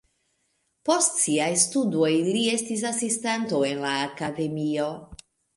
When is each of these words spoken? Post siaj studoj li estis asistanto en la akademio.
Post 0.89 1.19
siaj 1.23 1.49
studoj 1.65 2.09
li 2.29 2.41
estis 2.55 2.83
asistanto 2.93 3.63
en 3.71 3.87
la 3.87 3.93
akademio. 4.11 4.91